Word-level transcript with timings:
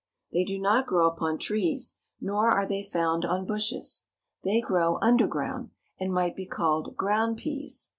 They 0.33 0.43
do 0.45 0.57
not 0.57 0.87
grow 0.87 1.07
upon 1.07 1.37
trees, 1.37 1.99
nor 2.19 2.49
are 2.49 2.65
they 2.67 2.81
found 2.81 3.23
on 3.23 3.45
bushes. 3.45 4.05
They 4.43 4.59
grow 4.59 4.97
underground, 4.99 5.69
and 5.99 6.11
might 6.11 6.35
be 6.35 6.47
called 6.47 6.95
ground 6.97 7.37
pease. 7.37 7.89